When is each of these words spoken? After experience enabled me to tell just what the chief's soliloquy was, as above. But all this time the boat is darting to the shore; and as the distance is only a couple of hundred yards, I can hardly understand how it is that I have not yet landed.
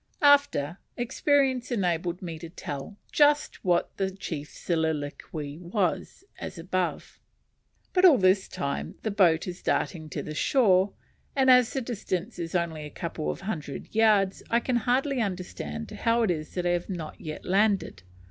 After 0.23 0.79
experience 0.97 1.71
enabled 1.71 2.23
me 2.23 2.39
to 2.39 2.49
tell 2.49 2.97
just 3.11 3.63
what 3.63 3.95
the 3.97 4.09
chief's 4.09 4.57
soliloquy 4.57 5.59
was, 5.59 6.23
as 6.39 6.57
above. 6.57 7.19
But 7.93 8.03
all 8.03 8.17
this 8.17 8.47
time 8.47 8.95
the 9.03 9.11
boat 9.11 9.47
is 9.47 9.61
darting 9.61 10.09
to 10.09 10.23
the 10.23 10.33
shore; 10.33 10.91
and 11.35 11.51
as 11.51 11.71
the 11.73 11.81
distance 11.81 12.39
is 12.39 12.55
only 12.55 12.83
a 12.83 12.89
couple 12.89 13.29
of 13.29 13.41
hundred 13.41 13.93
yards, 13.93 14.41
I 14.49 14.59
can 14.59 14.77
hardly 14.77 15.21
understand 15.21 15.91
how 15.91 16.23
it 16.23 16.31
is 16.31 16.55
that 16.55 16.65
I 16.65 16.71
have 16.71 16.89
not 16.89 17.21
yet 17.21 17.45
landed. 17.45 18.01